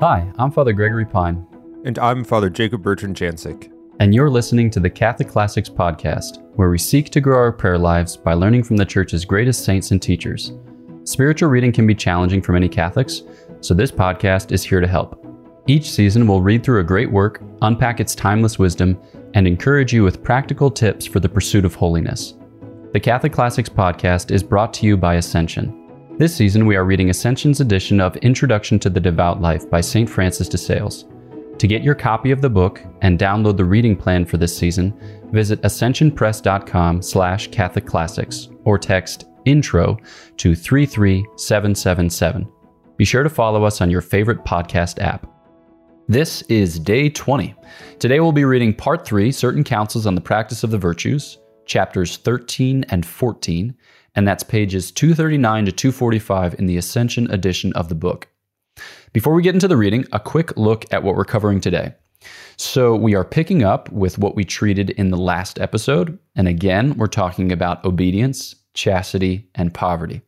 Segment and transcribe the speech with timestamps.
[0.00, 1.44] Hi, I'm Father Gregory Pine.
[1.84, 3.72] And I'm Father Jacob Bertrand Janczyk.
[3.98, 7.78] And you're listening to the Catholic Classics Podcast, where we seek to grow our prayer
[7.78, 10.52] lives by learning from the Church's greatest saints and teachers.
[11.02, 13.22] Spiritual reading can be challenging for many Catholics,
[13.60, 15.20] so this podcast is here to help.
[15.66, 18.96] Each season, we'll read through a great work, unpack its timeless wisdom,
[19.34, 22.34] and encourage you with practical tips for the pursuit of holiness.
[22.92, 25.77] The Catholic Classics podcast is brought to you by Ascension.
[26.18, 30.10] This season, we are reading Ascension's edition of Introduction to the Devout Life by St.
[30.10, 31.04] Francis de Sales.
[31.58, 34.92] To get your copy of the book and download the reading plan for this season,
[35.30, 39.96] visit ascensionpress.com slash Catholic Classics or text intro
[40.38, 42.48] to 33777.
[42.96, 45.24] Be sure to follow us on your favorite podcast app.
[46.08, 47.54] This is day 20.
[48.00, 52.16] Today we'll be reading part 3, Certain Counsels on the Practice of the Virtues, chapters
[52.16, 53.72] 13 and 14,
[54.18, 58.26] and that's pages 239 to 245 in the Ascension edition of the book.
[59.12, 61.94] Before we get into the reading, a quick look at what we're covering today.
[62.56, 66.96] So, we are picking up with what we treated in the last episode, and again,
[66.96, 70.20] we're talking about obedience, chastity, and poverty.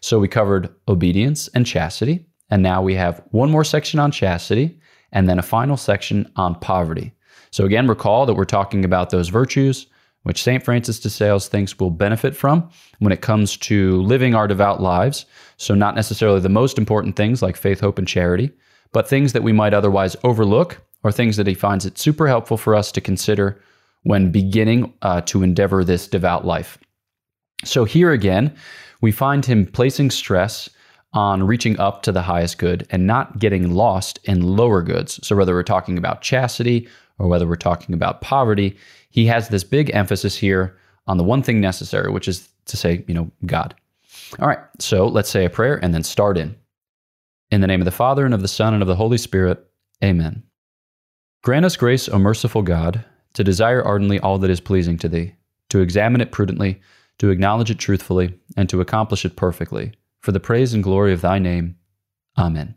[0.00, 4.80] So, we covered obedience and chastity, and now we have one more section on chastity
[5.12, 7.12] and then a final section on poverty.
[7.52, 9.86] So, again, recall that we're talking about those virtues
[10.26, 10.64] which St.
[10.64, 15.24] Francis de Sales thinks we'll benefit from when it comes to living our devout lives.
[15.56, 18.50] So, not necessarily the most important things like faith, hope, and charity,
[18.90, 22.56] but things that we might otherwise overlook or things that he finds it super helpful
[22.56, 23.62] for us to consider
[24.02, 26.76] when beginning uh, to endeavor this devout life.
[27.64, 28.52] So, here again,
[29.00, 30.68] we find him placing stress
[31.12, 35.24] on reaching up to the highest good and not getting lost in lower goods.
[35.24, 36.88] So, whether we're talking about chastity
[37.18, 38.76] or whether we're talking about poverty,
[39.10, 43.04] he has this big emphasis here on the one thing necessary, which is to say,
[43.06, 43.74] you know, God.
[44.40, 46.56] All right, so let's say a prayer and then start in.
[47.50, 49.64] In the name of the Father, and of the Son, and of the Holy Spirit,
[50.02, 50.42] amen.
[51.42, 55.34] Grant us grace, O merciful God, to desire ardently all that is pleasing to Thee,
[55.68, 56.80] to examine it prudently,
[57.18, 61.20] to acknowledge it truthfully, and to accomplish it perfectly for the praise and glory of
[61.20, 61.76] thy name.
[62.36, 62.74] Amen.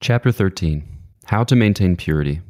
[0.00, 0.84] Chapter 13
[1.24, 2.40] How to Maintain Purity.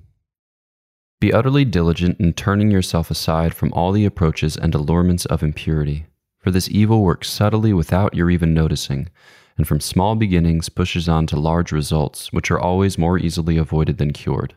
[1.18, 6.04] Be utterly diligent in turning yourself aside from all the approaches and allurements of impurity,
[6.38, 9.08] for this evil works subtly without your even noticing,
[9.56, 13.96] and from small beginnings pushes on to large results, which are always more easily avoided
[13.96, 14.54] than cured.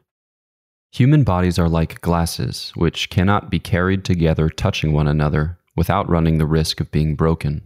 [0.92, 6.40] Human bodies are like glasses, which cannot be carried together touching one another, without running
[6.40, 7.62] the risk of being broken,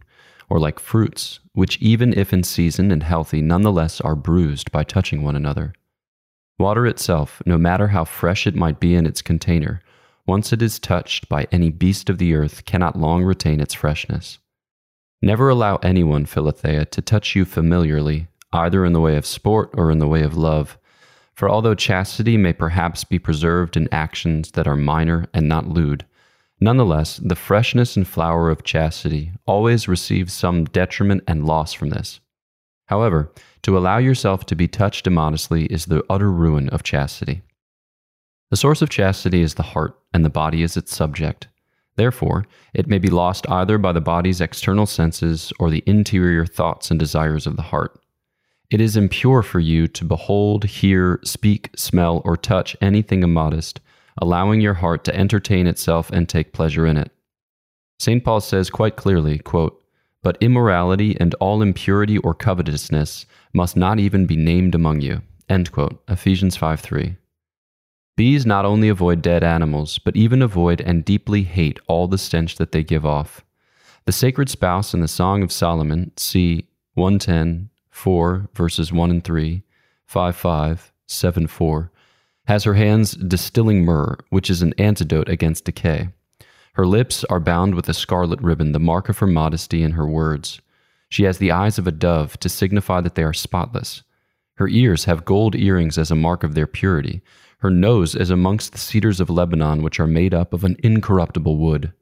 [0.49, 5.23] or like fruits, which even if in season and healthy, nonetheless are bruised by touching
[5.23, 5.73] one another.
[6.57, 9.81] Water itself, no matter how fresh it might be in its container,
[10.25, 14.39] once it is touched by any beast of the earth, cannot long retain its freshness.
[15.21, 19.91] Never allow anyone, Philothea, to touch you familiarly, either in the way of sport or
[19.91, 20.77] in the way of love.
[21.33, 26.05] For although chastity may perhaps be preserved in actions that are minor and not lewd,
[26.65, 32.21] Nonetheless, the freshness and flower of chastity always receives some detriment and loss from this.
[32.87, 33.31] However,
[33.61, 37.43] to allow yourself to be touched immodestly is the utter ruin of chastity.
[38.49, 41.49] The source of chastity is the heart, and the body is its subject.
[41.97, 46.89] Therefore, it may be lost either by the body's external senses or the interior thoughts
[46.89, 48.01] and desires of the heart.
[48.71, 53.81] It is impure for you to behold, hear, speak, smell, or touch anything immodest
[54.21, 57.11] allowing your heart to entertain itself and take pleasure in it.
[57.99, 58.23] St.
[58.23, 59.81] Paul says quite clearly, quote,
[60.21, 65.21] But immorality and all impurity or covetousness must not even be named among you.
[65.47, 66.01] End quote.
[66.07, 67.15] Ephesians 5 3.
[68.17, 72.55] Bees not only avoid dead animals, but even avoid and deeply hate all the stench
[72.55, 73.43] that they give off.
[74.05, 79.63] The sacred spouse in the Song of Solomon, see 110, 4, verses 1 and 3,
[80.05, 81.91] 5 5, 7 4,
[82.45, 86.09] has her hands distilling myrrh, which is an antidote against decay.
[86.73, 90.05] Her lips are bound with a scarlet ribbon, the mark of her modesty in her
[90.05, 90.61] words.
[91.09, 94.03] She has the eyes of a dove to signify that they are spotless.
[94.55, 97.21] Her ears have gold earrings as a mark of their purity.
[97.59, 101.57] Her nose is amongst the cedars of Lebanon, which are made up of an incorruptible
[101.57, 101.93] wood.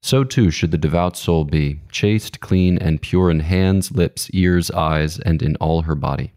[0.00, 4.70] So too should the devout soul be, chaste, clean, and pure in hands, lips, ears,
[4.70, 6.32] eyes, and in all her body.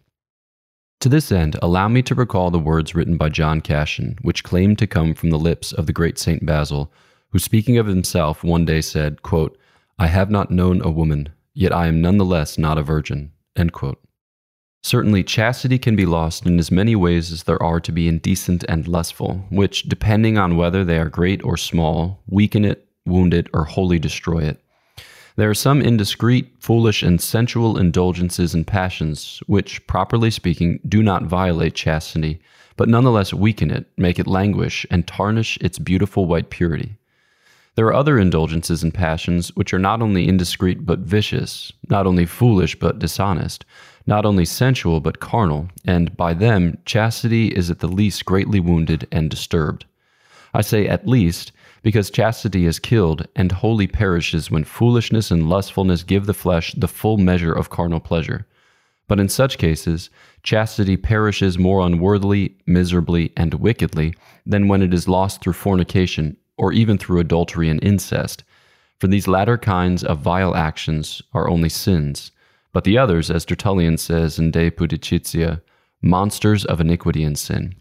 [1.01, 4.77] To this end, allow me to recall the words written by John Cassian, which claimed
[4.77, 6.93] to come from the lips of the great Saint Basil,
[7.29, 9.57] who speaking of himself one day said, quote,
[9.97, 13.31] I have not known a woman, yet I am none the less not a virgin.
[14.83, 18.63] Certainly, chastity can be lost in as many ways as there are to be indecent
[18.69, 23.47] and lustful, which, depending on whether they are great or small, weaken it, wound it,
[23.55, 24.63] or wholly destroy it.
[25.37, 31.23] There are some indiscreet, foolish, and sensual indulgences and passions which, properly speaking, do not
[31.23, 32.41] violate chastity,
[32.75, 36.97] but nonetheless weaken it, make it languish, and tarnish its beautiful white purity.
[37.75, 42.25] There are other indulgences and passions which are not only indiscreet but vicious, not only
[42.25, 43.63] foolish but dishonest,
[44.05, 49.07] not only sensual but carnal, and by them chastity is at the least greatly wounded
[49.11, 49.85] and disturbed.
[50.53, 56.03] I say at least, because chastity is killed and wholly perishes when foolishness and lustfulness
[56.03, 58.47] give the flesh the full measure of carnal pleasure.
[59.07, 60.09] But in such cases,
[60.43, 64.13] chastity perishes more unworthily, miserably, and wickedly
[64.45, 68.43] than when it is lost through fornication or even through adultery and incest.
[68.99, 72.31] For these latter kinds of vile actions are only sins,
[72.71, 75.61] but the others, as Tertullian says in De Pudicitia,
[76.01, 77.75] monsters of iniquity and sin.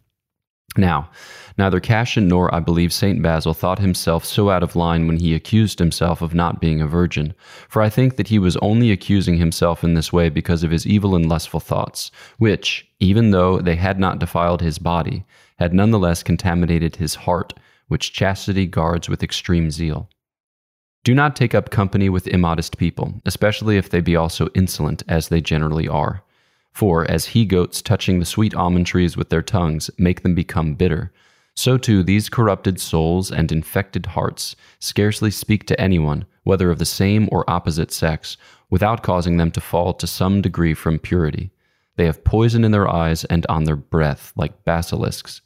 [0.76, 1.10] Now,
[1.58, 3.20] neither Cassian nor, I believe, St.
[3.20, 6.86] Basil thought himself so out of line when he accused himself of not being a
[6.86, 7.34] virgin,
[7.68, 10.86] for I think that he was only accusing himself in this way because of his
[10.86, 15.24] evil and lustful thoughts, which, even though they had not defiled his body,
[15.58, 17.52] had nonetheless contaminated his heart,
[17.88, 20.08] which chastity guards with extreme zeal.
[21.02, 25.28] Do not take up company with immodest people, especially if they be also insolent, as
[25.28, 26.22] they generally are.
[26.72, 30.74] For as he goats touching the sweet almond trees with their tongues make them become
[30.74, 31.12] bitter,
[31.54, 36.86] so too these corrupted souls and infected hearts scarcely speak to anyone, whether of the
[36.86, 38.36] same or opposite sex,
[38.70, 41.50] without causing them to fall to some degree from purity.
[41.96, 45.42] They have poison in their eyes and on their breath, like basilisks.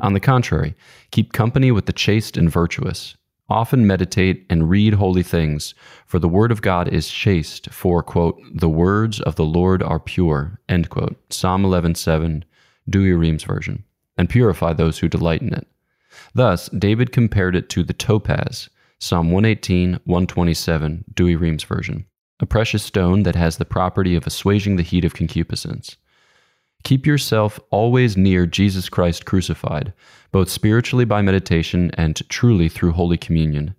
[0.00, 0.74] On the contrary,
[1.12, 3.16] keep company with the chaste and virtuous.
[3.48, 5.74] Often meditate and read holy things,
[6.06, 10.00] for the word of God is chaste, for, quote, the words of the Lord are
[10.00, 11.16] pure, end quote.
[11.30, 12.42] Psalm 11.7,
[12.88, 13.84] Douay-Rheims version,
[14.16, 15.66] and purify those who delight in it.
[16.34, 22.06] Thus, David compared it to the topaz, Psalm 118, 127, Douay-Rheims version,
[22.40, 25.96] a precious stone that has the property of assuaging the heat of concupiscence.
[26.84, 29.94] Keep yourself always near Jesus Christ crucified,
[30.32, 33.74] both spiritually by meditation and truly through Holy Communion.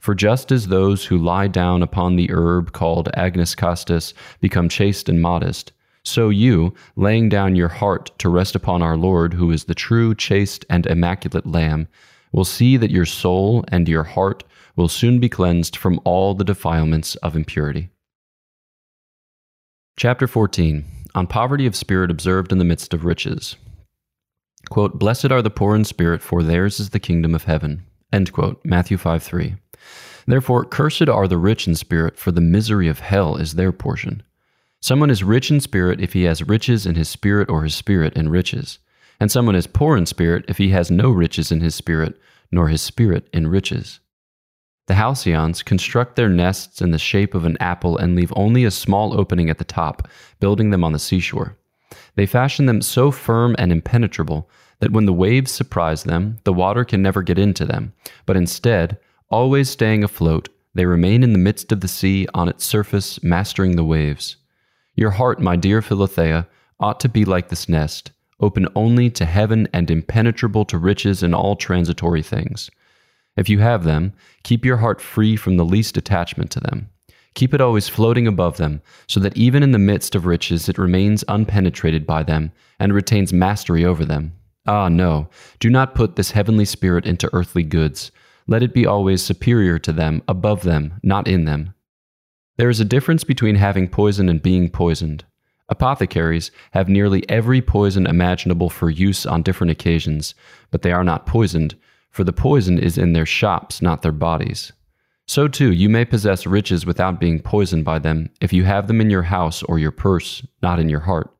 [0.00, 5.06] For just as those who lie down upon the herb called agnus castus become chaste
[5.10, 5.72] and modest,
[6.02, 10.14] so you, laying down your heart to rest upon our Lord, who is the true,
[10.14, 11.88] chaste, and immaculate Lamb,
[12.32, 14.44] will see that your soul and your heart
[14.76, 17.90] will soon be cleansed from all the defilements of impurity.
[19.98, 23.56] Chapter 14 on poverty of spirit observed in the midst of riches.
[24.68, 27.86] Quote, Blessed are the poor in spirit, for theirs is the kingdom of heaven.
[28.12, 29.54] End quote, Matthew 5 3.
[30.26, 34.22] Therefore, cursed are the rich in spirit, for the misery of hell is their portion.
[34.80, 38.12] Someone is rich in spirit if he has riches in his spirit or his spirit
[38.14, 38.78] in riches.
[39.18, 42.20] And someone is poor in spirit if he has no riches in his spirit,
[42.52, 44.00] nor his spirit in riches.
[44.86, 48.70] The halcyons construct their nests in the shape of an apple and leave only a
[48.70, 51.56] small opening at the top, building them on the seashore.
[52.14, 54.48] They fashion them so firm and impenetrable
[54.80, 57.92] that when the waves surprise them, the water can never get into them,
[58.26, 58.98] but instead,
[59.28, 63.76] always staying afloat, they remain in the midst of the sea on its surface, mastering
[63.76, 64.36] the waves.
[64.94, 66.46] Your heart, my dear Philothea,
[66.78, 71.34] ought to be like this nest, open only to heaven and impenetrable to riches and
[71.34, 72.70] all transitory things.
[73.36, 74.12] If you have them,
[74.42, 76.88] keep your heart free from the least attachment to them.
[77.34, 80.78] Keep it always floating above them, so that even in the midst of riches it
[80.78, 84.32] remains unpenetrated by them and retains mastery over them.
[84.66, 85.28] Ah, no,
[85.60, 88.10] do not put this heavenly spirit into earthly goods.
[88.46, 91.74] Let it be always superior to them, above them, not in them.
[92.56, 95.24] There is a difference between having poison and being poisoned.
[95.68, 100.34] Apothecaries have nearly every poison imaginable for use on different occasions,
[100.70, 101.74] but they are not poisoned,
[102.16, 104.72] for the poison is in their shops, not their bodies.
[105.28, 109.02] So too, you may possess riches without being poisoned by them, if you have them
[109.02, 111.30] in your house or your purse, not in your heart.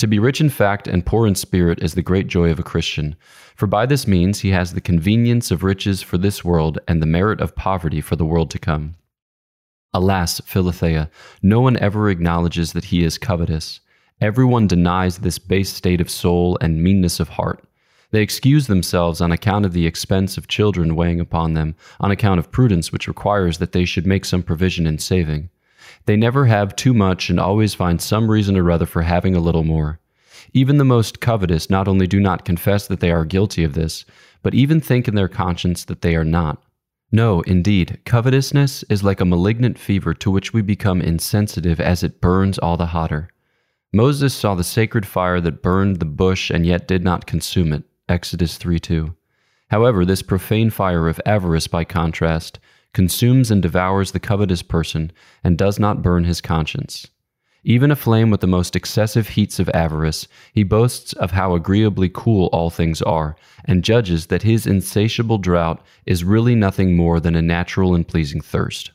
[0.00, 2.62] To be rich in fact and poor in spirit is the great joy of a
[2.62, 3.16] Christian,
[3.54, 7.06] for by this means he has the convenience of riches for this world and the
[7.06, 8.96] merit of poverty for the world to come.
[9.94, 11.08] Alas, Philothea,
[11.42, 13.80] no one ever acknowledges that he is covetous.
[14.20, 17.65] Everyone denies this base state of soul and meanness of heart.
[18.10, 22.38] They excuse themselves on account of the expense of children weighing upon them, on account
[22.38, 25.50] of prudence which requires that they should make some provision in saving.
[26.06, 29.40] They never have too much and always find some reason or other for having a
[29.40, 29.98] little more.
[30.52, 34.04] Even the most covetous not only do not confess that they are guilty of this,
[34.42, 36.62] but even think in their conscience that they are not.
[37.10, 42.20] No, indeed, covetousness is like a malignant fever to which we become insensitive as it
[42.20, 43.28] burns all the hotter.
[43.92, 47.84] Moses saw the sacred fire that burned the bush and yet did not consume it.
[48.08, 49.14] Exodus 3 2.
[49.68, 52.60] However, this profane fire of avarice, by contrast,
[52.92, 55.10] consumes and devours the covetous person,
[55.42, 57.08] and does not burn his conscience.
[57.64, 62.46] Even aflame with the most excessive heats of avarice, he boasts of how agreeably cool
[62.52, 63.34] all things are,
[63.64, 68.40] and judges that his insatiable drought is really nothing more than a natural and pleasing
[68.40, 68.92] thirst.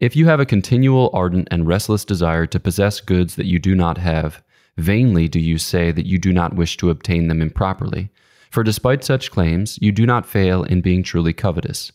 [0.00, 3.74] If you have a continual, ardent, and restless desire to possess goods that you do
[3.74, 4.42] not have,
[4.78, 8.10] vainly do you say that you do not wish to obtain them improperly.
[8.50, 11.92] For despite such claims, you do not fail in being truly covetous.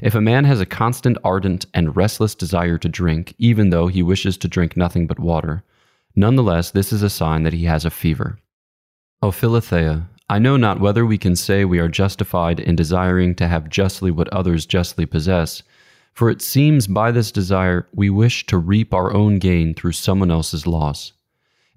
[0.00, 4.02] If a man has a constant, ardent, and restless desire to drink, even though he
[4.02, 5.62] wishes to drink nothing but water,
[6.16, 8.38] nonetheless this is a sign that he has a fever.
[9.22, 13.48] O Philothea, I know not whether we can say we are justified in desiring to
[13.48, 15.62] have justly what others justly possess,
[16.14, 20.30] for it seems by this desire we wish to reap our own gain through someone
[20.30, 21.12] else's loss.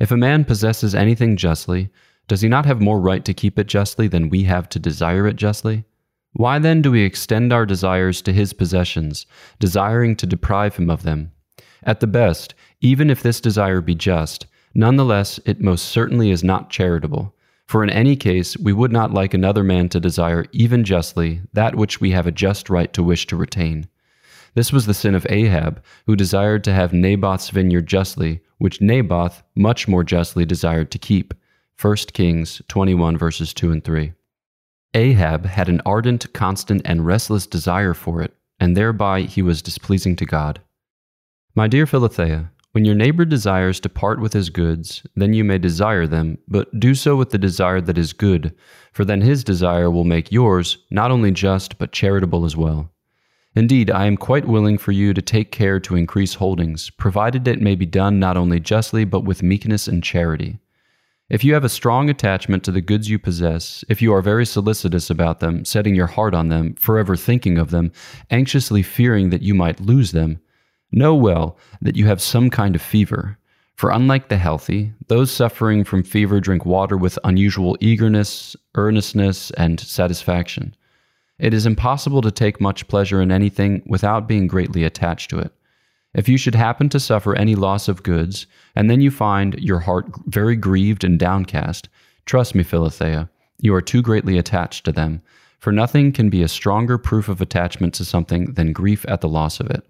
[0.04, 1.90] If a man possesses anything justly,
[2.28, 5.28] does he not have more right to keep it justly than we have to desire
[5.28, 5.86] it justly?
[6.34, 9.26] Why then do we extend our desires to his possessions,
[9.60, 11.32] desiring to deprive him of them?
[11.84, 14.46] At the best, even if this desire be just,
[14.76, 17.34] nonetheless it most certainly is not charitable.
[17.66, 21.76] For in any case, we would not like another man to desire, even justly, that
[21.76, 23.88] which we have a just right to wish to retain.
[24.56, 29.44] This was the sin of Ahab, who desired to have Naboth's vineyard justly, which Naboth
[29.56, 31.34] much more justly desired to keep.
[31.82, 34.14] 1 Kings 21, verses 2 and 3.
[34.94, 40.16] Ahab had an ardent, constant, and restless desire for it, and thereby he was displeasing
[40.18, 40.62] to God.
[41.56, 45.58] My dear Philothea, when your neighbor desires to part with his goods, then you may
[45.58, 48.56] desire them, but do so with the desire that is good,
[48.92, 52.93] for then his desire will make yours not only just, but charitable as well.
[53.56, 57.62] Indeed, I am quite willing for you to take care to increase holdings, provided it
[57.62, 60.60] may be done not only justly, but with meekness and charity.
[61.30, 64.46] If you have a strong attachment to the goods you possess, if you are very
[64.46, 67.92] solicitous about them, setting your heart on them, forever thinking of them,
[68.30, 70.40] anxiously fearing that you might lose them,
[70.92, 73.38] know well that you have some kind of fever.
[73.76, 79.80] For unlike the healthy, those suffering from fever drink water with unusual eagerness, earnestness, and
[79.80, 80.76] satisfaction.
[81.44, 85.52] It is impossible to take much pleasure in anything without being greatly attached to it.
[86.14, 88.48] If you should happen to suffer any loss of goods,
[88.78, 91.90] and then you find your heart very grieved and downcast,
[92.26, 95.22] trust me, Philothea, you are too greatly attached to them,
[95.60, 99.28] for nothing can be a stronger proof of attachment to something than grief at the
[99.28, 99.86] loss of it.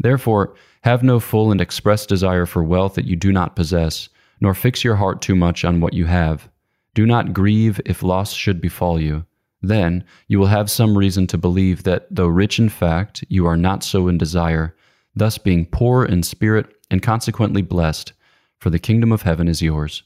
[0.00, 4.08] Therefore, have no full and express desire for wealth that you do not possess,
[4.40, 6.48] nor fix your heart too much on what you have.
[6.94, 9.24] Do not grieve if loss should befall you.
[9.62, 13.56] Then you will have some reason to believe that, though rich in fact, you are
[13.56, 14.74] not so in desire
[15.14, 18.12] thus being poor in spirit and consequently blessed,
[18.58, 20.02] for the kingdom of heaven is yours.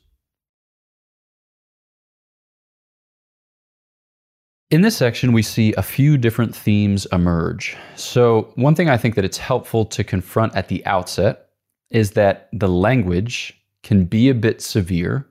[4.70, 7.76] In this section, we see a few different themes emerge.
[7.94, 11.50] So, one thing I think that it's helpful to confront at the outset
[11.90, 15.28] is that the language can be a bit severe,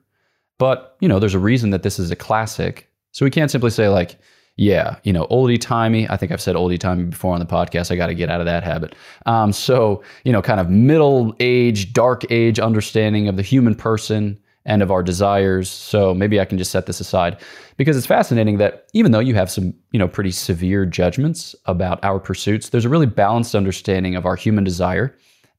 [0.58, 2.90] but you know, there's a reason that this is a classic.
[3.16, 4.18] So we can't simply say like,
[4.56, 6.06] yeah, you know, oldie timey.
[6.10, 7.90] I think I've said oldie timey before on the podcast.
[7.90, 8.94] I got to get out of that habit.
[9.24, 14.38] Um, so, you know, kind of middle age, dark age understanding of the human person
[14.66, 15.70] and of our desires.
[15.70, 17.40] So maybe I can just set this aside
[17.78, 22.04] because it's fascinating that even though you have some, you know, pretty severe judgments about
[22.04, 25.16] our pursuits, there's a really balanced understanding of our human desire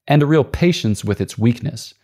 [0.08, 1.96] and a real patience with its weakness.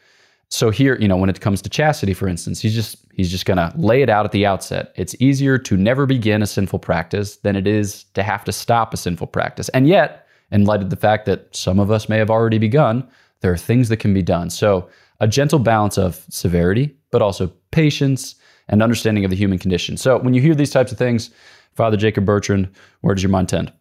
[0.53, 3.47] So here, you know, when it comes to chastity, for instance, he's just he's just
[3.47, 4.93] gonna lay it out at the outset.
[4.95, 8.93] It's easier to never begin a sinful practice than it is to have to stop
[8.93, 9.69] a sinful practice.
[9.69, 13.03] And yet, in light of the fact that some of us may have already begun,
[13.41, 14.51] there are things that can be done.
[14.51, 14.87] So
[15.19, 18.35] a gentle balance of severity, but also patience
[18.69, 19.97] and understanding of the human condition.
[19.97, 21.31] So when you hear these types of things,
[21.73, 22.69] Father Jacob Bertrand,
[23.01, 23.73] where does your mind tend?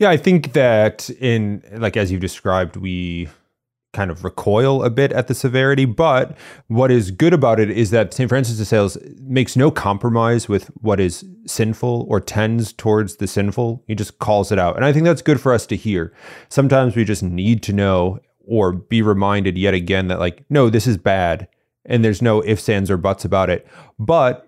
[0.00, 3.28] Yeah, I think that in like as you described, we
[3.92, 5.84] kind of recoil a bit at the severity.
[5.84, 8.28] But what is good about it is that St.
[8.28, 13.82] Francis de Sales makes no compromise with what is sinful or tends towards the sinful.
[13.86, 14.76] He just calls it out.
[14.76, 16.12] And I think that's good for us to hear.
[16.48, 20.86] Sometimes we just need to know or be reminded yet again that, like, no, this
[20.86, 21.48] is bad.
[21.84, 23.66] And there's no ifs, ands, or buts about it.
[23.98, 24.47] But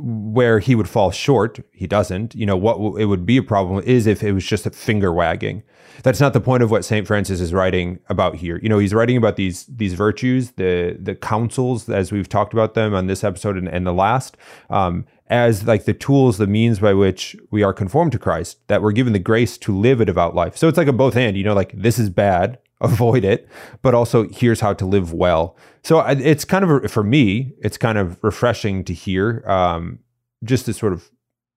[0.00, 2.34] where he would fall short, he doesn't.
[2.34, 5.12] You know, what it would be a problem is if it was just a finger
[5.12, 5.62] wagging.
[6.04, 7.06] That's not the point of what St.
[7.06, 8.60] Francis is writing about here.
[8.62, 12.74] You know, he's writing about these these virtues, the the counsels, as we've talked about
[12.74, 14.36] them on this episode and, and the last,
[14.70, 18.80] um, as like the tools, the means by which we are conformed to Christ, that
[18.80, 20.56] we're given the grace to live a devout life.
[20.56, 23.48] So it's like a both and, you know, like this is bad, avoid it,
[23.82, 25.56] but also here's how to live well.
[25.82, 30.00] So it's kind of, for me, it's kind of refreshing to hear um,
[30.44, 31.10] just to sort of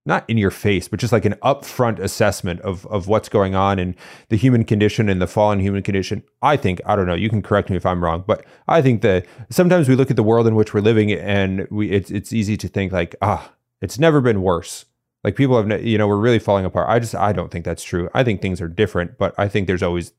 [0.04, 3.78] not in your face, but just like an upfront assessment of of what's going on
[3.78, 3.94] in
[4.30, 6.24] the human condition and the fallen human condition.
[6.42, 7.14] I think I don't know.
[7.14, 10.16] You can correct me if I'm wrong, but I think that sometimes we look at
[10.16, 13.52] the world in which we're living, and we it's it's easy to think like ah,
[13.80, 14.86] it's never been worse.
[15.22, 16.88] Like people have, you know, we're really falling apart.
[16.88, 18.08] I just I don't think that's true.
[18.12, 20.12] I think things are different, but I think there's always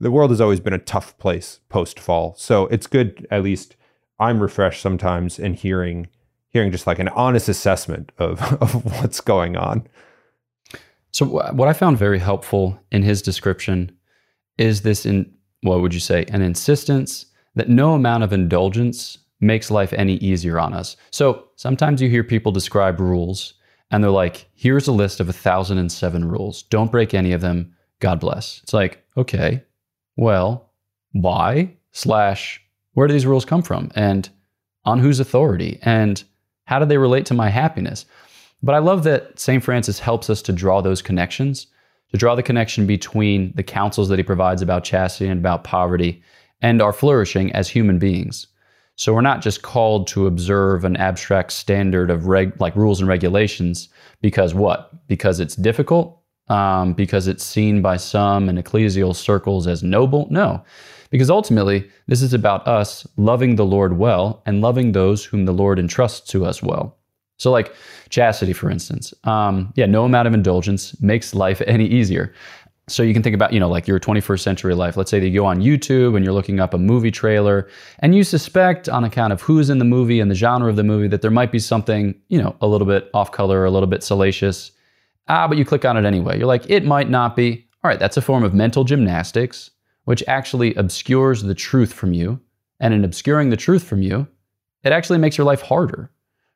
[0.00, 2.34] the world has always been a tough place post fall.
[2.36, 3.76] So it's good at least
[4.18, 6.08] I'm refreshed sometimes in hearing
[6.56, 9.86] hearing just like an honest assessment of, of what's going on.
[11.12, 13.90] So, what I found very helpful in his description
[14.58, 19.70] is this in what would you say, an insistence that no amount of indulgence makes
[19.70, 20.96] life any easier on us.
[21.10, 23.54] So, sometimes you hear people describe rules
[23.90, 26.62] and they're like, here's a list of 1007 rules.
[26.64, 27.74] Don't break any of them.
[28.00, 28.60] God bless.
[28.62, 29.62] It's like, okay,
[30.16, 30.70] well,
[31.12, 31.72] why?
[31.92, 32.60] Slash,
[32.92, 33.90] where do these rules come from?
[33.94, 34.28] And
[34.84, 35.78] on whose authority?
[35.82, 36.22] And
[36.64, 38.06] how do they relate to my happiness?
[38.62, 39.62] But I love that St.
[39.62, 41.66] Francis helps us to draw those connections,
[42.10, 46.22] to draw the connection between the counsels that he provides about chastity and about poverty
[46.62, 48.46] and our flourishing as human beings.
[48.96, 53.08] So we're not just called to observe an abstract standard of reg- like rules and
[53.08, 53.90] regulations
[54.22, 55.06] because what?
[55.06, 60.28] Because it's difficult, um, because it's seen by some in ecclesial circles as noble.
[60.30, 60.64] No,
[61.10, 65.52] because ultimately, this is about us loving the Lord well and loving those whom the
[65.52, 66.96] Lord entrusts to us well.
[67.38, 67.74] So, like
[68.08, 72.32] chastity, for instance, um, yeah, no amount of indulgence makes life any easier.
[72.88, 74.96] So you can think about, you know, like your 21st century life.
[74.96, 78.14] Let's say that you go on YouTube and you're looking up a movie trailer and
[78.14, 81.08] you suspect on account of who's in the movie and the genre of the movie
[81.08, 84.04] that there might be something, you know, a little bit off color, a little bit
[84.04, 84.70] salacious.
[85.28, 86.38] Ah, but you click on it anyway.
[86.38, 87.66] You're like, it might not be.
[87.82, 89.70] All right, that's a form of mental gymnastics
[90.06, 92.40] which actually obscures the truth from you.
[92.80, 94.26] And in obscuring the truth from you,
[94.84, 96.10] it actually makes your life harder,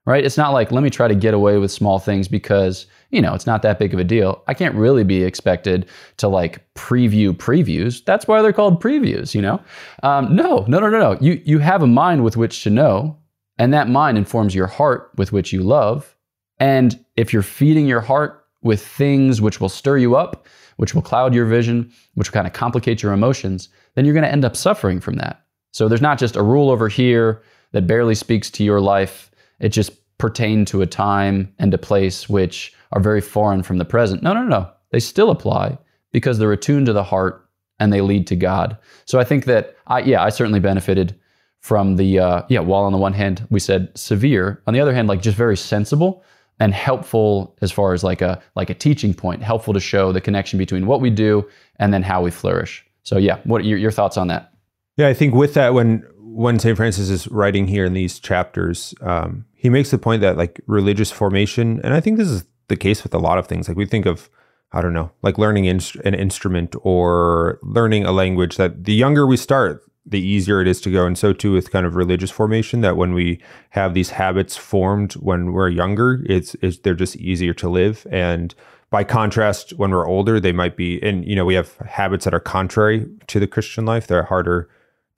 [0.06, 0.24] right?
[0.24, 3.34] It's not like, let me try to get away with small things because, you know,
[3.34, 4.42] it's not that big of a deal.
[4.46, 5.86] I can't really be expected
[6.18, 8.04] to like preview previews.
[8.04, 9.60] That's why they're called previews, you know?
[10.04, 11.18] Um, no, no, no, no, no.
[11.20, 13.18] You, you have a mind with which to know,
[13.58, 16.16] and that mind informs your heart with which you love.
[16.60, 20.46] And if you're feeding your heart with things which will stir you up,
[20.76, 24.24] which will cloud your vision, which will kind of complicate your emotions, then you're going
[24.24, 25.44] to end up suffering from that.
[25.72, 27.42] So there's not just a rule over here
[27.72, 29.30] that barely speaks to your life.
[29.60, 33.84] It just pertain to a time and a place which are very foreign from the
[33.84, 34.22] present.
[34.22, 34.70] No, no, no.
[34.90, 35.78] They still apply
[36.12, 38.76] because they're attuned to the heart and they lead to God.
[39.06, 41.18] So I think that I yeah, I certainly benefited
[41.60, 44.94] from the uh, yeah, while on the one hand we said severe, on the other
[44.94, 46.22] hand like just very sensible
[46.60, 50.20] and helpful as far as like a like a teaching point, helpful to show the
[50.20, 52.84] connection between what we do and then how we flourish.
[53.02, 54.52] So yeah, what are your, your thoughts on that?
[54.96, 56.76] Yeah, I think with that, when when St.
[56.76, 61.10] Francis is writing here in these chapters, um, he makes the point that like religious
[61.10, 63.66] formation, and I think this is the case with a lot of things.
[63.66, 64.28] Like we think of,
[64.72, 68.58] I don't know, like learning in, an instrument or learning a language.
[68.58, 71.06] That the younger we start, the easier it is to go.
[71.06, 75.12] And so too with kind of religious formation, that when we have these habits formed
[75.14, 78.06] when we're younger, it's, it's they're just easier to live.
[78.10, 78.54] And
[78.90, 82.34] by contrast, when we're older, they might be, and you know, we have habits that
[82.34, 84.06] are contrary to the Christian life.
[84.06, 84.68] They're harder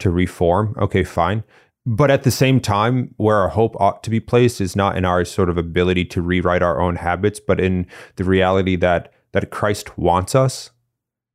[0.00, 0.74] to reform.
[0.78, 1.44] Okay, fine.
[1.86, 5.04] But at the same time, where our hope ought to be placed is not in
[5.04, 9.50] our sort of ability to rewrite our own habits, but in the reality that that
[9.50, 10.70] Christ wants us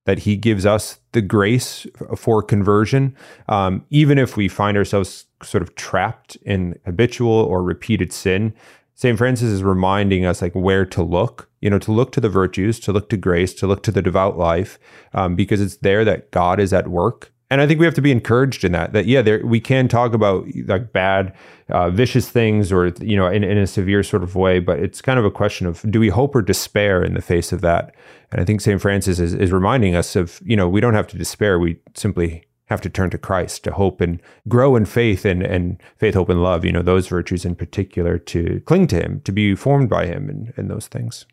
[0.08, 3.16] that he gives us the grace for conversion,
[3.50, 8.54] um, even if we find ourselves sort of trapped in habitual or repeated sin.
[8.94, 9.18] St.
[9.18, 12.80] Francis is reminding us like where to look, you know, to look to the virtues,
[12.82, 14.78] to look to grace, to look to the devout life,
[15.16, 18.02] um, because it's there that God is at work and I think we have to
[18.02, 18.94] be encouraged in that.
[18.94, 21.34] That yeah, there we can talk about like bad,
[21.70, 24.60] uh, vicious things, or you know, in, in a severe sort of way.
[24.60, 27.54] But it's kind of a question of do we hope or despair in the face
[27.54, 27.96] of that?
[28.32, 31.08] And I think Saint Francis is, is reminding us of you know we don't have
[31.08, 31.58] to despair.
[31.58, 35.82] We simply have to turn to Christ to hope and grow in faith and and
[35.96, 36.66] faith, hope, and love.
[36.66, 40.30] You know those virtues in particular to cling to Him, to be formed by Him,
[40.30, 41.26] and and those things.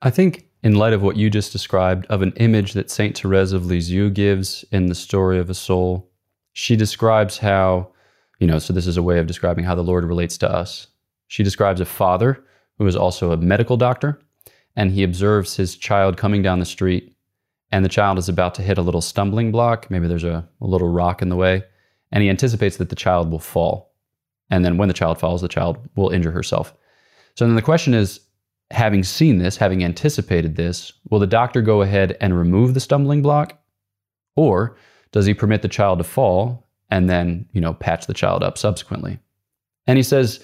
[0.00, 3.52] I think in light of what you just described of an image that Saint Therese
[3.52, 6.10] of Lisieux gives in the story of a soul,
[6.52, 7.92] she describes how,
[8.38, 10.88] you know, so this is a way of describing how the Lord relates to us.
[11.28, 12.42] She describes a father
[12.78, 14.20] who is also a medical doctor,
[14.74, 17.16] and he observes his child coming down the street,
[17.70, 19.90] and the child is about to hit a little stumbling block.
[19.90, 21.64] Maybe there's a, a little rock in the way,
[22.12, 23.94] and he anticipates that the child will fall.
[24.50, 26.74] And then when the child falls, the child will injure herself.
[27.34, 28.20] So then the question is
[28.70, 33.22] having seen this, having anticipated this, will the doctor go ahead and remove the stumbling
[33.22, 33.60] block?
[34.34, 34.76] Or
[35.12, 38.58] does he permit the child to fall and then, you know, patch the child up
[38.58, 39.18] subsequently?
[39.86, 40.40] And he says,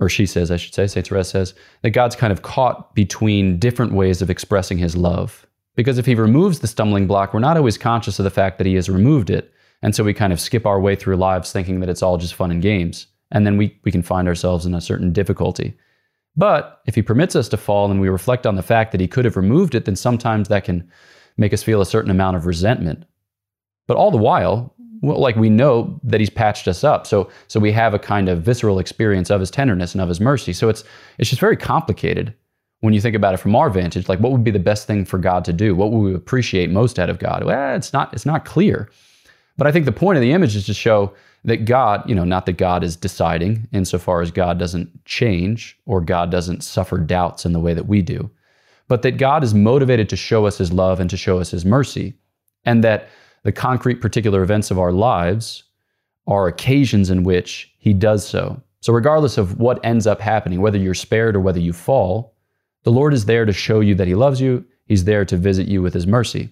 [0.00, 1.06] or she says, I should say, St.
[1.06, 5.46] Therese says, that God's kind of caught between different ways of expressing his love.
[5.76, 8.66] Because if he removes the stumbling block, we're not always conscious of the fact that
[8.66, 9.52] he has removed it.
[9.82, 12.34] And so we kind of skip our way through lives thinking that it's all just
[12.34, 13.06] fun and games.
[13.30, 15.76] And then we, we can find ourselves in a certain difficulty.
[16.36, 19.08] But if he permits us to fall and we reflect on the fact that he
[19.08, 20.88] could have removed it, then sometimes that can
[21.36, 23.04] make us feel a certain amount of resentment.
[23.86, 27.06] But all the while, like we know that he's patched us up.
[27.06, 30.20] So so we have a kind of visceral experience of his tenderness and of his
[30.20, 30.52] mercy.
[30.52, 30.84] So it's
[31.18, 32.34] it's just very complicated
[32.80, 34.08] when you think about it from our vantage.
[34.08, 35.74] Like what would be the best thing for God to do?
[35.74, 37.44] What would we appreciate most out of God?
[37.44, 38.88] Well, it's not it's not clear.
[39.58, 42.24] But I think the point of the image is to show that God, you know,
[42.24, 47.44] not that God is deciding insofar as God doesn't change or God doesn't suffer doubts
[47.44, 48.30] in the way that we do,
[48.88, 51.64] but that God is motivated to show us his love and to show us his
[51.64, 52.14] mercy.
[52.64, 53.08] And that
[53.42, 55.64] the concrete particular events of our lives
[56.26, 58.62] are occasions in which he does so.
[58.80, 62.34] So, regardless of what ends up happening, whether you're spared or whether you fall,
[62.84, 64.64] the Lord is there to show you that he loves you.
[64.86, 66.50] He's there to visit you with his mercy.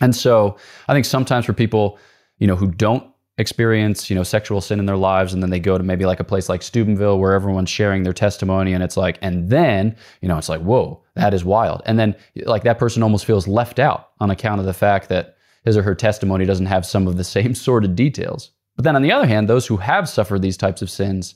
[0.00, 0.56] And so,
[0.88, 1.98] I think sometimes for people,
[2.38, 5.58] you know, who don't experience, you know, sexual sin in their lives and then they
[5.58, 8.96] go to maybe like a place like Steubenville where everyone's sharing their testimony and it's
[8.96, 12.78] like and then, you know, it's like, "Whoa, that is wild." And then like that
[12.78, 16.44] person almost feels left out on account of the fact that his or her testimony
[16.44, 18.50] doesn't have some of the same sordid details.
[18.76, 21.34] But then on the other hand, those who have suffered these types of sins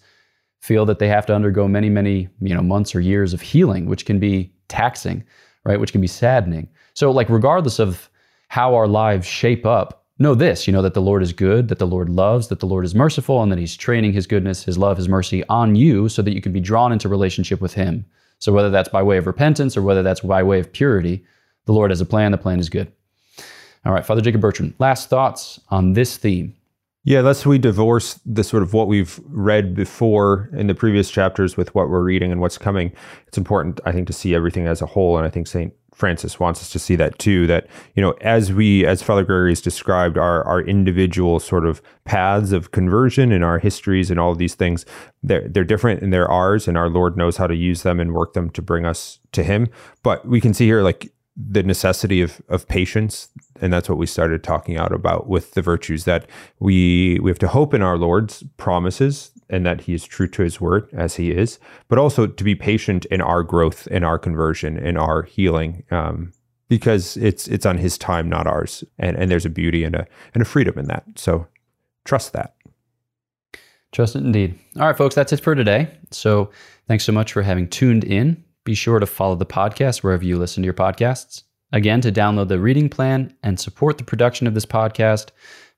[0.60, 3.86] feel that they have to undergo many, many, you know, months or years of healing,
[3.86, 5.24] which can be taxing,
[5.64, 5.78] right?
[5.78, 6.68] Which can be saddening.
[6.94, 8.10] So like regardless of
[8.48, 11.78] how our lives shape up, know this, you know, that the Lord is good, that
[11.78, 14.78] the Lord loves, that the Lord is merciful, and that He's training His goodness, His
[14.78, 18.04] love, His mercy on you so that you can be drawn into relationship with Him.
[18.38, 21.24] So whether that's by way of repentance or whether that's by way of purity,
[21.66, 22.90] the Lord has a plan, the plan is good.
[23.84, 26.54] All right, Father Jacob Bertrand, last thoughts on this theme.
[27.04, 31.56] Yeah, lest we divorce the sort of what we've read before in the previous chapters
[31.56, 32.92] with what we're reading and what's coming,
[33.26, 35.16] it's important, I think, to see everything as a whole.
[35.16, 35.72] And I think St.
[35.98, 37.48] Francis wants us to see that too.
[37.48, 41.82] That you know, as we, as Father Gregory has described, our our individual sort of
[42.04, 44.86] paths of conversion and our histories and all of these things,
[45.24, 48.14] they're they're different and they're ours, and our Lord knows how to use them and
[48.14, 49.66] work them to bring us to Him.
[50.04, 53.28] But we can see here, like the necessity of of patience.
[53.60, 56.26] And that's what we started talking out about with the virtues that
[56.58, 60.42] we we have to hope in our lord's promises and that he is true to
[60.42, 64.18] his word as he is but also to be patient in our growth in our
[64.18, 66.32] conversion in our healing um,
[66.68, 68.84] because it's it's on his time not ours.
[68.98, 71.04] And and there's a beauty and a and a freedom in that.
[71.16, 71.46] So
[72.04, 72.54] trust that.
[73.92, 74.58] Trust it indeed.
[74.76, 75.88] All right folks that's it for today.
[76.10, 76.50] So
[76.86, 80.36] thanks so much for having tuned in be sure to follow the podcast wherever you
[80.36, 81.44] listen to your podcasts.
[81.72, 85.30] Again, to download the reading plan and support the production of this podcast,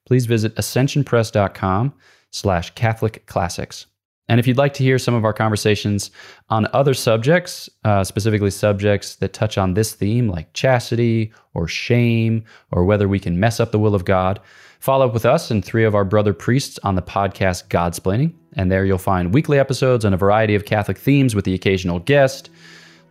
[0.07, 1.94] please visit ascensionpress.com
[2.33, 3.87] slash Catholic Classics.
[4.29, 6.11] And if you'd like to hear some of our conversations
[6.48, 12.42] on other subjects, uh, specifically subjects that touch on this theme, like chastity or shame,
[12.72, 14.40] or whether we can mess up the will of God,
[14.81, 18.35] follow up with us and three of our brother priests on the podcast Godsplaining.
[18.55, 22.00] And there you'll find weekly episodes on a variety of Catholic themes with the occasional
[22.00, 22.50] guest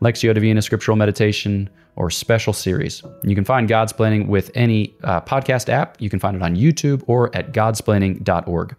[0.01, 3.03] Lectio Divina Scriptural Meditation, or special series.
[3.23, 6.01] You can find Godsplaining with any uh, podcast app.
[6.01, 8.75] You can find it on YouTube or at godsplaining.org.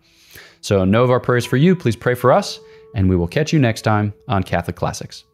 [0.62, 1.76] So, know of our prayers for you.
[1.76, 2.58] Please pray for us,
[2.94, 5.24] and we will catch you next time on Catholic Classics.